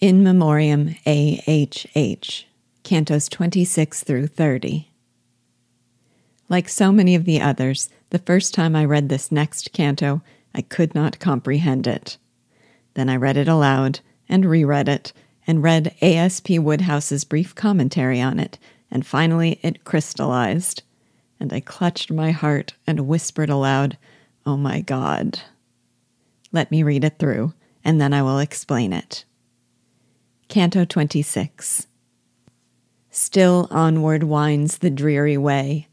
[0.00, 2.44] In Memoriam AHH,
[2.84, 4.92] Cantos 26 through 30.
[6.48, 10.22] Like so many of the others, the first time I read this next canto,
[10.54, 12.16] I could not comprehend it.
[12.94, 13.98] Then I read it aloud
[14.28, 15.12] and reread it
[15.48, 16.60] and read A.S.P.
[16.60, 18.56] Woodhouse's brief commentary on it,
[18.92, 20.84] and finally it crystallized.
[21.40, 23.98] And I clutched my heart and whispered aloud,
[24.46, 25.40] Oh my God.
[26.52, 27.52] Let me read it through,
[27.84, 29.24] and then I will explain it.
[30.48, 31.88] Canto 26
[33.10, 35.88] Still onward winds the dreary way,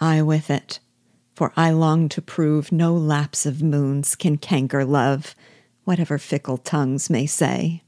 [0.00, 0.80] I with it,
[1.34, 5.34] for I long to prove no lapse of moons can canker love,
[5.84, 7.82] whatever fickle tongues may say.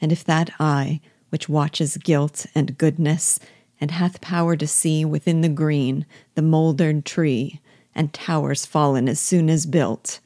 [0.00, 3.38] And if that eye, which watches guilt and goodness,
[3.78, 6.06] and hath power to see within the green
[6.36, 7.60] the mouldered tree,
[7.94, 10.20] and towers fallen as soon as built,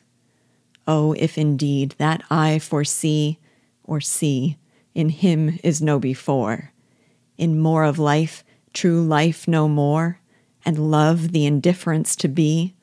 [0.86, 3.40] oh, if indeed that eye foresee,
[3.82, 4.58] or see,
[4.94, 6.72] in him is no before.
[7.38, 10.20] In more of life, true life no more,
[10.64, 12.74] and love the indifference to be.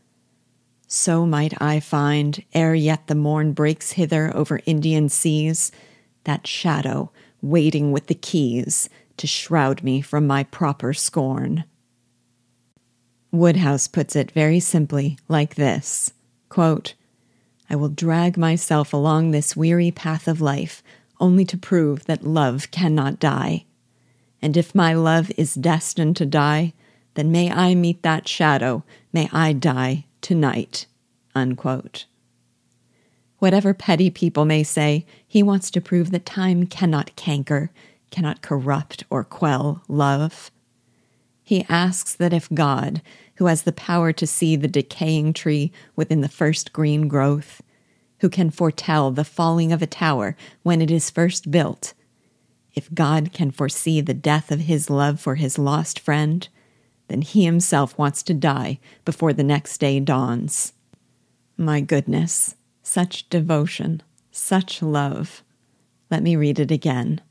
[0.88, 5.72] So might I find, ere yet the morn breaks hither over Indian seas,
[6.24, 7.12] that shadow
[7.42, 11.64] waiting with the keys to shroud me from my proper scorn.
[13.32, 16.14] Woodhouse puts it very simply like this
[16.50, 16.96] quote,
[17.70, 20.82] I will drag myself along this weary path of life
[21.20, 23.66] only to prove that love cannot die.
[24.42, 26.74] And if my love is destined to die,
[27.16, 30.86] then may I meet that shadow, may I die tonight.
[31.36, 32.06] Unquote.
[33.40, 37.72] Whatever petty people may say, he wants to prove that time cannot canker,
[38.12, 40.52] cannot corrupt or quell love.
[41.44, 43.02] He asks that if God,
[43.36, 47.62] who has the power to see the decaying tree within the first green growth,
[48.20, 51.94] who can foretell the falling of a tower when it is first built,
[52.76, 56.48] if God can foresee the death of his love for his lost friend,
[57.08, 60.74] then he himself wants to die before the next day dawns.
[61.58, 65.44] My goodness, such devotion, such love.
[66.10, 67.22] Let me read it again.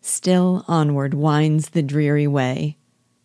[0.00, 2.78] Still onward winds the dreary way,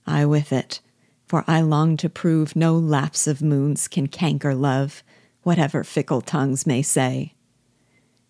[0.06, 0.82] I with it,
[1.26, 5.04] for I long to prove no lapse of moons can canker love,
[5.44, 7.34] whatever fickle tongues may say.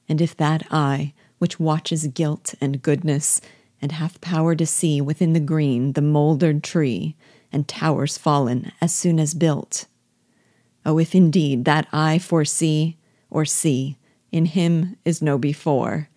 [0.08, 3.42] And if that eye, which watches guilt and goodness,
[3.82, 7.16] and hath power to see within the green the mouldered tree,
[7.52, 9.88] and towers fallen as soon as built.
[10.86, 12.98] Oh, if indeed that eye foresee,
[13.30, 13.98] or see,
[14.32, 16.10] in him is no before,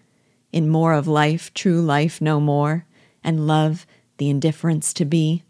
[0.52, 2.86] in more of life, true life no more,
[3.22, 3.86] and love,
[4.18, 5.42] the indifference to be,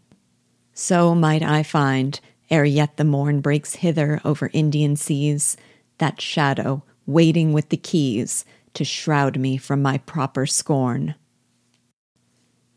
[0.73, 2.19] so might I find
[2.49, 5.57] ere yet the morn breaks hither over Indian seas,
[5.97, 11.15] that shadow waiting with the keys to shroud me from my proper scorn.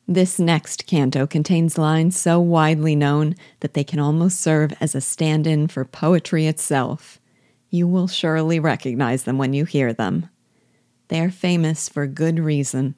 [0.06, 5.02] This next canto contains lines so widely known that they can almost serve as a
[5.02, 7.20] stand in for poetry itself.
[7.68, 10.30] You will surely recognize them when you hear them.
[11.08, 12.94] They are famous for good reason.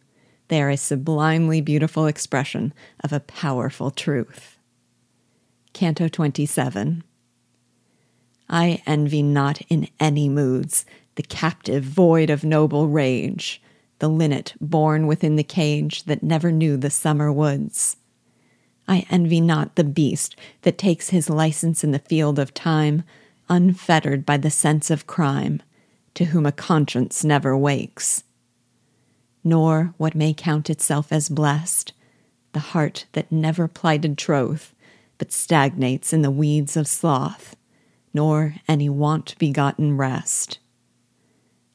[0.46, 2.72] They are a sublimely beautiful expression
[3.02, 4.59] of a powerful truth.
[5.72, 7.04] Canto 27.
[8.48, 13.62] I envy not in any moods the captive void of noble rage,
[13.98, 17.96] the linnet born within the cage that never knew the summer woods.
[18.88, 23.04] I envy not the beast that takes his license in the field of time,
[23.48, 25.62] unfettered by the sense of crime,
[26.14, 28.24] to whom a conscience never wakes.
[29.44, 31.92] Nor what may count itself as blessed,
[32.52, 34.74] the heart that never plighted troth,
[35.20, 37.54] but stagnates in the weeds of sloth,
[38.14, 40.58] nor any want begotten rest.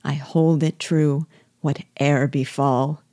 [0.03, 1.28] I hold it true,
[1.61, 3.03] whate'er befall,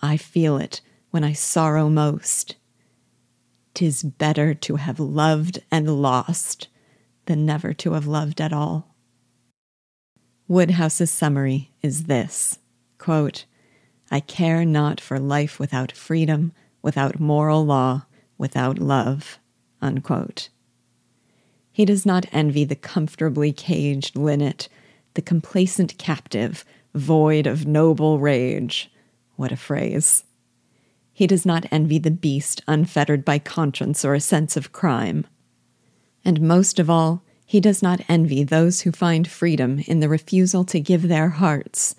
[0.00, 2.56] I feel it when I sorrow most.
[3.74, 6.68] Tis better to have loved and lost
[7.26, 8.96] than never to have loved at all.
[10.48, 12.58] Woodhouse's summary is this
[12.96, 13.44] quote,
[14.10, 18.06] I care not for life without freedom, without moral law,
[18.38, 19.38] without love.
[19.82, 20.48] Unquote.
[21.72, 24.68] He does not envy the comfortably caged linnet,
[25.14, 26.64] the complacent captive,
[26.94, 28.90] void of noble rage.
[29.36, 30.24] What a phrase.
[31.12, 35.26] He does not envy the beast unfettered by conscience or a sense of crime.
[36.24, 40.64] And most of all, he does not envy those who find freedom in the refusal
[40.64, 41.96] to give their hearts,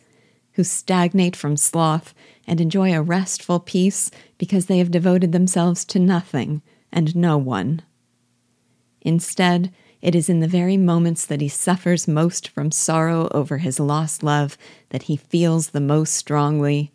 [0.54, 2.14] who stagnate from sloth
[2.48, 6.62] and enjoy a restful peace because they have devoted themselves to nothing
[6.94, 7.82] and no one.
[9.02, 9.74] Instead,
[10.04, 14.22] It is in the very moments that he suffers most from sorrow over his lost
[14.22, 14.58] love
[14.90, 16.92] that he feels the most strongly.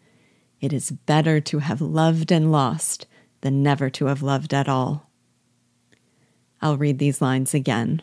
[0.61, 3.07] It is better to have loved and lost
[3.41, 5.09] than never to have loved at all.
[6.61, 8.03] I'll read these lines again.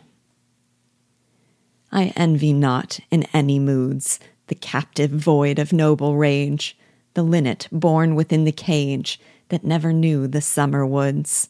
[1.92, 6.76] I envy not in any moods the captive void of noble rage,
[7.14, 9.20] the linnet born within the cage
[9.50, 11.48] that never knew the summer woods.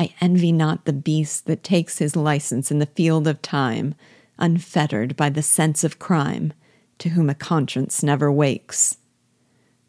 [0.00, 3.94] I envy not the beast that takes his license in the field of time,
[4.38, 6.54] unfettered by the sense of crime,
[7.00, 8.96] to whom a conscience never wakes.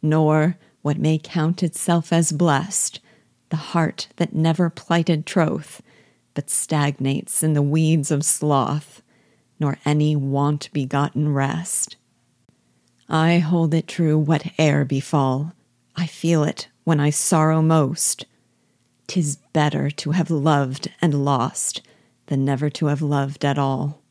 [0.02, 3.00] Nor what may count itself as blessed,
[3.52, 5.82] the heart that never plighted troth,
[6.34, 9.02] but stagnates in the weeds of sloth,
[9.62, 11.96] nor any want begotten rest.
[13.08, 15.54] I hold it true whate'er befall,
[15.96, 18.26] I feel it when I sorrow most.
[19.12, 21.82] 'Tis better to have loved and lost
[22.28, 24.02] than never to have loved at all.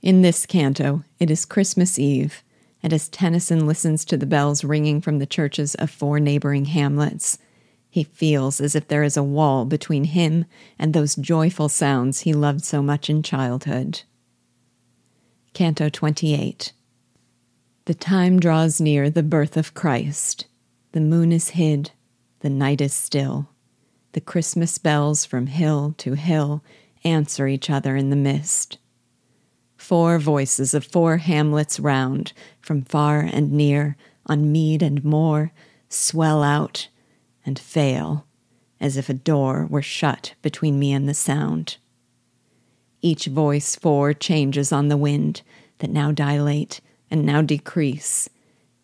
[0.00, 2.44] In this canto, it is Christmas Eve,
[2.84, 7.36] and as Tennyson listens to the bells ringing from the churches of four neighboring hamlets,
[7.90, 10.44] he feels as if there is a wall between him
[10.78, 14.02] and those joyful sounds he loved so much in childhood.
[15.52, 16.72] Canto 28
[17.86, 20.46] The time draws near the birth of Christ.
[20.92, 21.90] The moon is hid,
[22.40, 23.48] the night is still.
[24.12, 26.62] The Christmas bells from hill to hill
[27.04, 28.78] answer each other in the mist.
[29.76, 33.96] Four voices of four hamlets round, from far and near,
[34.26, 35.52] on mead and moor,
[35.88, 36.88] swell out
[37.44, 38.26] and fail,
[38.80, 41.76] as if a door were shut between me and the sound.
[43.02, 45.42] Each voice four changes on the wind
[45.78, 46.80] that now dilate
[47.10, 48.28] and now decrease.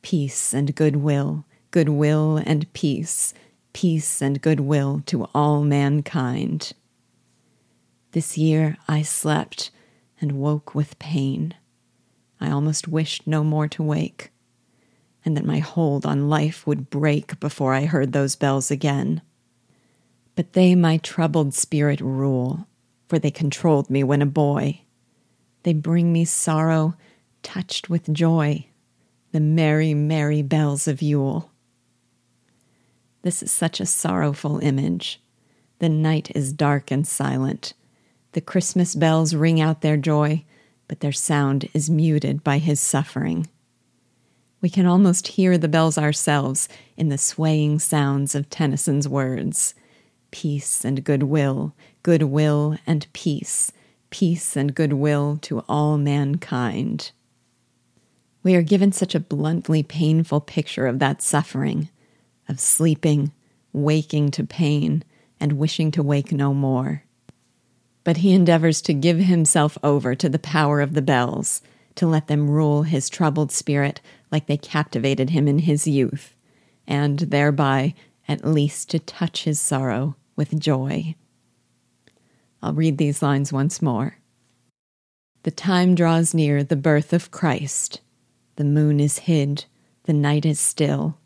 [0.02, 3.34] Peace and goodwill, goodwill and peace,
[3.72, 6.72] peace and goodwill to all mankind.
[8.12, 9.72] This year I slept
[10.20, 11.54] and woke with pain.
[12.40, 14.32] I almost wished no more to wake
[15.24, 19.22] and that my hold on life would break before I heard those bells again.
[20.34, 22.66] But they my troubled spirit rule,
[23.08, 24.82] for they controlled me when a boy.
[25.62, 26.94] They bring me sorrow
[27.42, 28.66] touched with joy,
[29.32, 31.51] the merry, merry bells of Yule.
[33.22, 35.20] This is such a sorrowful image.
[35.78, 37.72] The night is dark and silent.
[38.32, 40.44] The Christmas bells ring out their joy,
[40.88, 43.48] but their sound is muted by his suffering.
[44.60, 49.74] We can almost hear the bells ourselves in the swaying sounds of Tennyson's words
[50.30, 53.70] Peace and goodwill, goodwill and peace,
[54.10, 57.12] peace and goodwill to all mankind.
[58.42, 61.90] We are given such a bluntly painful picture of that suffering,
[62.48, 63.32] of sleeping,
[63.72, 65.04] waking to pain,
[65.40, 67.04] and wishing to wake no more.
[68.04, 71.62] But he endeavors to give himself over to the power of the bells,
[71.96, 74.00] to let them rule his troubled spirit
[74.30, 76.34] like they captivated him in his youth,
[76.86, 77.94] and thereby
[78.26, 81.14] at least to touch his sorrow with joy.
[82.62, 84.18] I'll read these lines once more.
[85.42, 88.00] The time draws near the birth of Christ.
[88.56, 89.64] The moon is hid,
[90.04, 91.18] the night is still.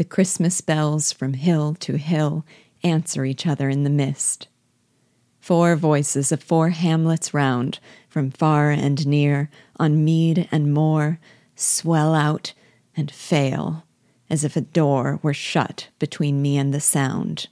[0.00, 2.46] The Christmas bells from hill to hill
[2.82, 4.48] answer each other in the mist.
[5.40, 11.20] Four voices of four hamlets round, from far and near, on mead and moor,
[11.54, 12.54] swell out,
[12.96, 13.84] and fail,
[14.30, 17.48] as if a door were shut between me and the sound.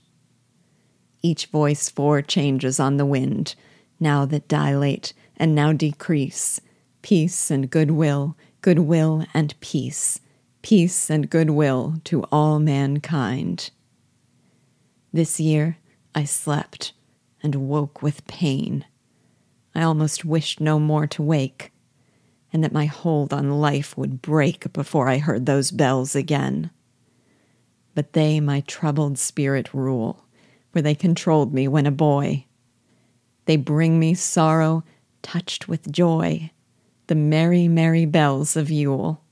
[1.21, 3.57] Each voice four changes on the wind,
[4.01, 6.63] now that dilate and now decrease,
[7.03, 10.21] peace and goodwill, goodwill and peace,
[10.63, 13.71] peace and goodwill to all mankind.
[15.13, 15.79] This year
[16.15, 16.93] I slept
[17.43, 18.85] and woke with pain.
[19.75, 21.73] I almost wished no more to wake
[22.53, 26.71] and that my hold on life would break before I heard those bells again.
[27.95, 30.25] But they my troubled spirit rule,
[30.73, 32.47] for they controlled me when a boy.
[33.45, 34.85] They bring me sorrow
[35.23, 36.51] touched with joy,
[37.09, 39.23] the merry, merry bells of Yule.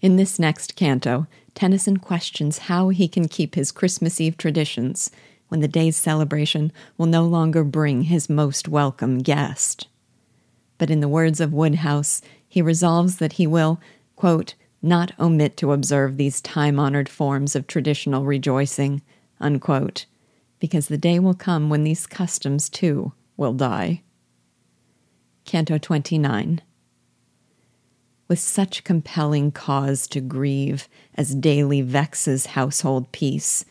[0.00, 5.10] In this next canto, Tennyson questions how he can keep his Christmas Eve traditions
[5.48, 9.88] when the day's celebration will no longer bring his most welcome guest
[10.80, 13.78] but in the words of Woodhouse, he resolves that he will,
[14.16, 19.02] quote, not omit to observe these time honored forms of traditional rejoicing,
[19.38, 20.06] unquote,
[20.58, 24.00] because the day will come when these customs too will die.
[25.44, 26.62] Canto 29
[28.30, 33.64] With such compelling cause to grieve as daily vexes household peace,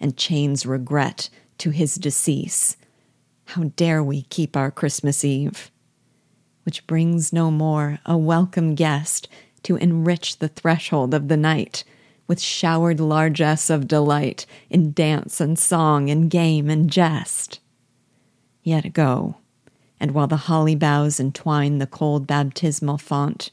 [0.00, 2.78] and chains regret to his decease,
[3.44, 5.70] How dare we keep our Christmas Eve?
[6.62, 9.28] Which brings no more a welcome guest
[9.64, 11.84] to enrich the threshold of the night
[12.26, 17.60] with showered largesse of delight in dance and song and game and jest.
[18.62, 19.36] Yet go,
[20.00, 23.50] and while the holly boughs entwine the cold baptismal font,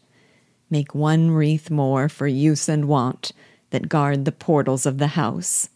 [0.70, 3.32] make one wreath more for use and wont
[3.70, 5.70] that guard the portals of the house.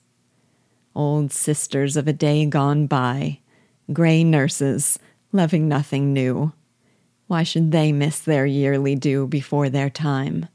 [0.95, 3.39] Old sisters of a day gone by,
[3.93, 4.99] gray nurses,
[5.31, 6.53] loving nothing new.
[7.27, 10.47] Why should they miss their yearly due before their time?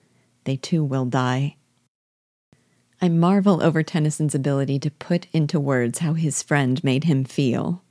[0.44, 1.56] They too will die.
[3.00, 7.82] I marvel over Tennyson's ability to put into words how his friend made him feel.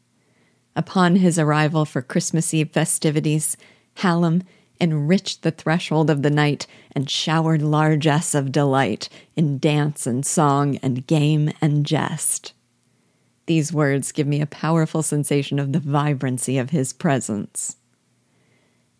[0.75, 3.55] Upon his arrival for Christmas Eve festivities,
[3.97, 4.43] Hallam
[4.79, 10.77] enriched the threshold of the night and showered largesse of delight in dance and song
[10.77, 12.53] and game and jest.
[13.45, 17.77] These words give me a powerful sensation of the vibrancy of his presence.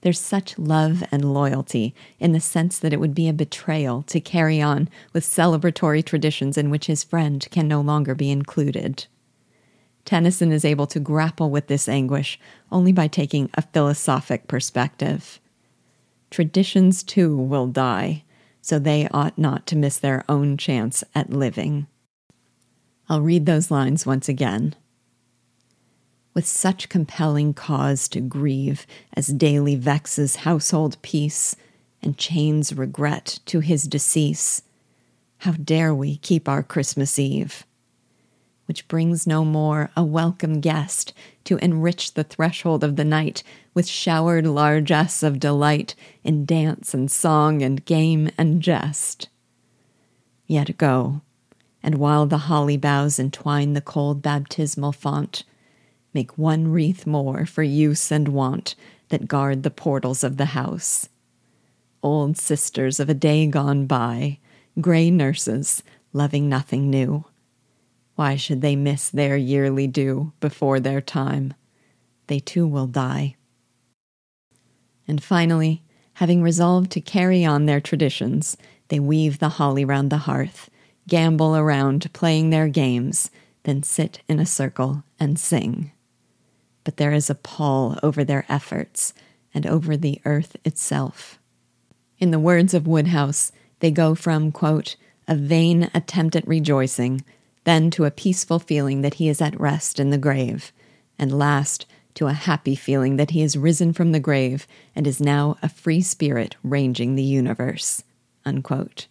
[0.01, 4.19] There's such love and loyalty in the sense that it would be a betrayal to
[4.19, 9.05] carry on with celebratory traditions in which his friend can no longer be included.
[10.03, 12.37] Tennyson is able to grapple with this anguish
[12.69, 15.39] only by taking a philosophic perspective.
[16.33, 18.23] Traditions too will die,
[18.59, 21.85] so they ought not to miss their own chance at living.
[23.07, 24.73] I'll read those lines once again.
[26.33, 31.55] With such compelling cause to grieve as daily vexes household peace
[32.01, 34.63] and chains regret to his decease,
[35.37, 37.63] how dare we keep our Christmas Eve?
[38.65, 41.13] Which brings no more a welcome guest
[41.45, 47.09] to enrich the threshold of the night with showered largesse of delight in dance and
[47.09, 49.29] song and game and jest.
[50.47, 51.21] Yet go
[51.83, 55.43] and while the holly boughs entwine the cold baptismal font,
[56.13, 58.73] make one wreath more for use and wont
[59.09, 61.09] that guard the portals of the house.
[62.01, 64.39] Old sisters of a day gone by,
[64.79, 65.83] gray nurses,
[66.13, 67.25] loving nothing new.
[68.15, 71.53] Why should they miss their yearly due before their time?
[72.27, 73.35] They too will die.
[75.07, 78.55] And finally, having resolved to carry on their traditions,
[78.89, 80.69] they weave the holly round the hearth
[81.09, 83.29] gambol around playing their games,
[83.63, 85.91] then sit in a circle and sing.
[86.83, 89.13] But there is a pall over their efforts
[89.53, 91.39] and over the earth itself.
[92.19, 94.95] In the words of Woodhouse, they go from, quote,
[95.27, 97.23] a vain attempt at rejoicing,
[97.63, 100.71] then to a peaceful feeling that he is at rest in the grave,
[101.17, 105.19] and last to a happy feeling that he is risen from the grave and is
[105.19, 108.03] now a free spirit ranging the universe.
[108.45, 109.07] Unquote.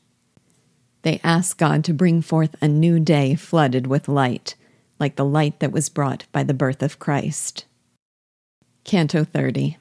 [1.03, 4.55] They ask God to bring forth a new day flooded with light,
[5.01, 7.65] like the light that was brought by the birth of Christ.
[8.85, 9.79] Canto 30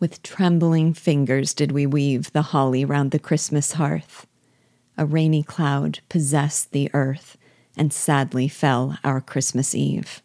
[0.00, 4.26] With trembling fingers did we weave the holly round the Christmas hearth.
[4.96, 7.36] A rainy cloud possessed the earth,
[7.76, 10.22] and sadly fell our Christmas Eve.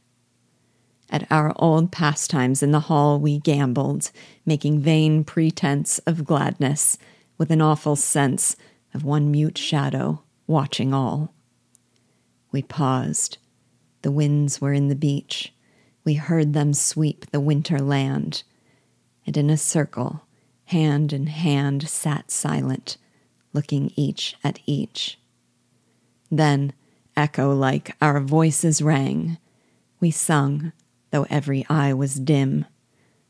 [1.10, 4.12] At our old pastimes in the hall we gamboled,
[4.46, 7.00] making vain pretense of gladness,
[7.38, 8.56] with an awful sense
[8.94, 11.34] of one mute shadow watching all.
[12.52, 13.38] We paused.
[14.02, 15.54] The winds were in the beech.
[16.04, 18.44] We heard them sweep the winter land.
[19.26, 20.26] And in a circle,
[20.66, 22.98] hand in hand, sat silent,
[23.54, 25.20] looking each at each.
[26.32, 26.74] Then,
[27.16, 29.38] echo like, our voices rang.
[30.00, 30.72] We sung,
[31.12, 32.66] though every eye was dim.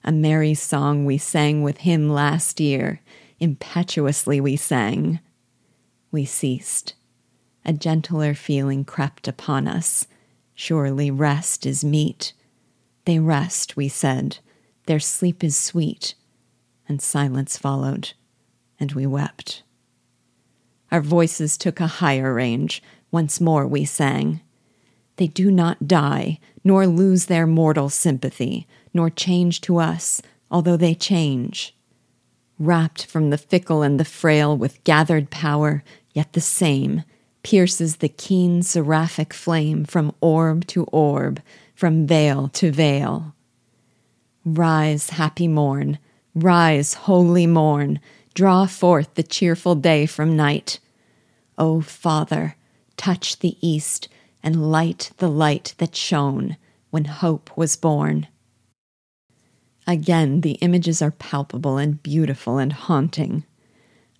[0.03, 3.01] A merry song we sang with him last year.
[3.39, 5.19] Impetuously we sang
[6.11, 6.95] we ceased.
[7.65, 10.07] A gentler feeling crept upon us.
[10.55, 12.33] Surely rest is meet.
[13.05, 14.39] They rest, we said.
[14.87, 16.15] Their sleep is sweet.
[16.87, 18.13] And silence followed,
[18.79, 19.63] and we wept.
[20.91, 22.81] Our voices took a higher range.
[23.11, 24.41] Once more we sang.
[25.17, 30.95] They do not die, nor lose their mortal sympathy, nor change to us, although they
[30.95, 31.75] change.
[32.57, 37.03] Rapt from the fickle and the frail with gathered power, yet the same,
[37.43, 41.41] pierces the keen seraphic flame from orb to orb,
[41.73, 43.33] from veil to veil.
[44.45, 45.99] Rise, happy morn,
[46.35, 47.99] rise, holy morn,
[48.33, 50.79] draw forth the cheerful day from night.
[51.57, 52.55] O Father,
[52.97, 54.07] touch the east
[54.41, 56.57] and light the light that shone
[56.89, 58.27] when hope was born.
[59.85, 63.43] Again, the images are palpable and beautiful and haunting.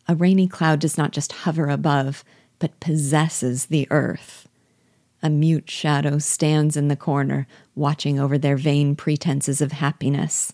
[0.08, 2.24] A rainy cloud does not just hover above,
[2.58, 4.48] but possesses the earth.
[5.22, 10.54] A mute shadow stands in the corner, watching over their vain pretenses of happiness.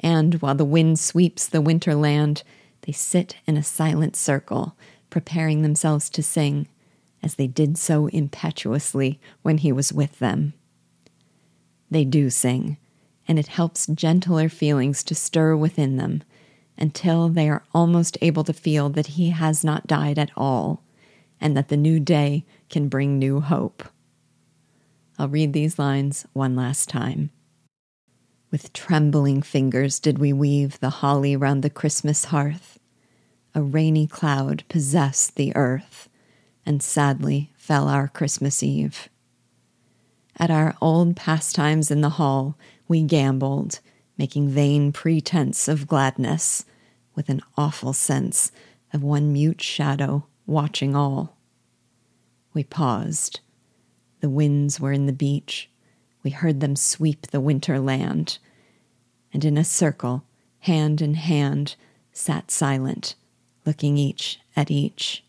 [0.00, 2.42] And while the wind sweeps the winter land,
[2.88, 4.74] they sit in a silent circle,
[5.10, 6.66] preparing themselves to sing,
[7.22, 10.54] as they did so impetuously when he was with them.
[11.90, 12.78] They do sing,
[13.28, 16.22] and it helps gentler feelings to stir within them
[16.78, 20.82] until they are almost able to feel that he has not died at all
[21.38, 23.84] and that the new day can bring new hope.
[25.18, 27.32] I'll read these lines one last time.
[28.50, 32.77] With trembling fingers did we weave the holly round the Christmas hearth.
[33.54, 36.08] A rainy cloud possessed the earth,
[36.64, 39.08] and sadly fell our Christmas Eve.
[40.36, 43.80] At our old pastimes in the hall, we gamboled,
[44.16, 46.64] making vain pretense of gladness,
[47.14, 48.52] with an awful sense
[48.92, 51.36] of one mute shadow watching all.
[52.54, 53.40] We paused.
[54.20, 55.68] The winds were in the beech.
[56.22, 58.38] We heard them sweep the winter land.
[59.32, 60.24] And in a circle,
[60.60, 61.76] hand in hand,
[62.12, 63.14] sat silent,
[63.68, 65.22] looking each at each.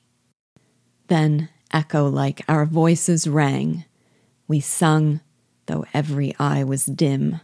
[1.07, 3.83] Then, echo like, our voices rang.
[4.47, 5.19] We sung,
[5.65, 7.41] though every eye was dim,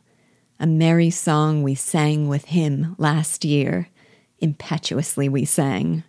[0.58, 3.90] a merry song we sang with him last year.
[4.40, 6.06] Impetuously we sang.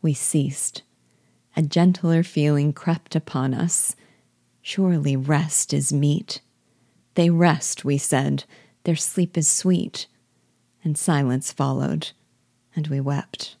[0.00, 0.82] We ceased.
[1.54, 3.94] A gentler feeling crept upon us.
[4.62, 6.40] Surely rest is meet.
[7.16, 8.44] They rest, we said,
[8.84, 10.06] their sleep is sweet.
[10.82, 12.12] And silence followed,
[12.74, 13.56] and we wept.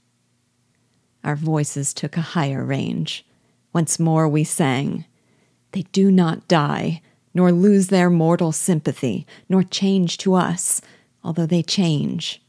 [1.24, 3.26] Our voices took a higher range.
[3.72, 5.04] Once more we sang.
[5.72, 7.02] They do not die,
[7.32, 10.80] nor lose their mortal sympathy, nor change to us,
[11.24, 12.40] although they change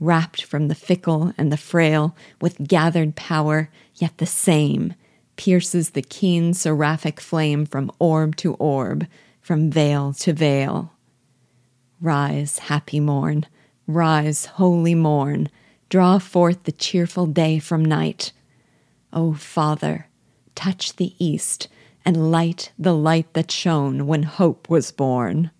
[0.00, 4.94] rapt from the fickle and the frail, with gathered power, yet the same,
[5.36, 9.06] pierces the keen seraphic flame from orb to orb,
[9.40, 10.92] from veil to veil.
[12.00, 13.46] Rise, happy morn,
[13.86, 15.48] rise, holy morn,
[15.88, 18.32] draw forth the cheerful day from night.
[19.12, 20.08] O Father,
[20.54, 21.68] touch the east
[22.04, 25.50] and light the light that shone when hope was born.